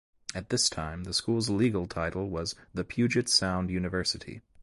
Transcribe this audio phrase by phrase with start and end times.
[0.33, 4.41] At this time, the school's legal title was "The Puget Sound University".